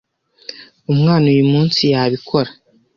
Umwana 0.91 1.25
uyumunsi 1.33 1.81
yabikora. 1.93 2.49